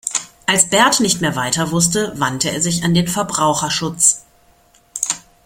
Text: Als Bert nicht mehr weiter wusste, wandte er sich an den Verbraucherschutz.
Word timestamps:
Als 0.47 0.67
Bert 0.67 0.99
nicht 0.99 1.21
mehr 1.21 1.35
weiter 1.35 1.69
wusste, 1.69 2.13
wandte 2.19 2.49
er 2.49 2.59
sich 2.59 2.83
an 2.83 2.95
den 2.95 3.07
Verbraucherschutz. 3.07 4.25